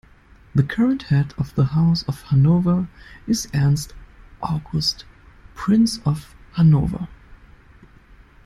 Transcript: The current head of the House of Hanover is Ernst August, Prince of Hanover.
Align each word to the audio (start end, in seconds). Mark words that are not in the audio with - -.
The 0.55 0.63
current 0.63 1.03
head 1.03 1.35
of 1.37 1.53
the 1.53 1.63
House 1.63 2.01
of 2.07 2.23
Hanover 2.23 2.87
is 3.27 3.47
Ernst 3.53 3.93
August, 4.41 5.05
Prince 5.53 5.99
of 6.07 6.33
Hanover. 6.53 7.07